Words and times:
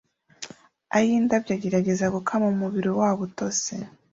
a 0.95 0.97
yindabyo 1.05 1.51
agerageza 1.57 2.05
gukama 2.15 2.45
umubiri 2.53 2.89
wabo 2.99 3.21
utose 3.27 3.73